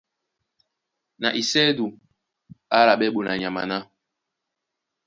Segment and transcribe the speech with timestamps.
[1.21, 1.85] Na isɛ́du
[2.73, 3.77] á álaɓɛ́ ɓonanyama ná: